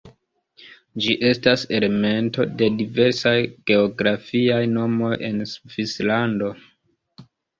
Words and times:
Ĝi 1.05 1.11
estas 1.31 1.65
elemento 1.79 2.45
de 2.61 2.69
diversaj 2.79 3.35
geografiaj 3.71 4.61
nomoj 4.73 5.11
en 5.31 5.45
Svislando. 5.55 6.49